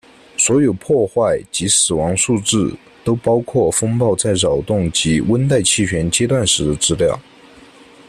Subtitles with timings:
[0.35, 7.15] 所有破坏及死亡数字都包括风暴在扰动及温带气旋阶段时的资料。